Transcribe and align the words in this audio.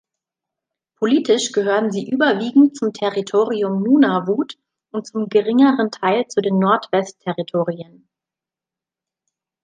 Politisch 0.97 1.51
gehören 1.51 1.91
sie 1.91 2.09
überwiegend 2.09 2.75
zum 2.75 2.91
Territorium 2.91 3.83
Nunavut 3.83 4.57
und 4.89 5.05
zum 5.05 5.29
geringeren 5.29 5.91
Teil 5.91 6.25
zu 6.27 6.41
den 6.41 6.57
Nordwest-Territorien. 6.57 8.07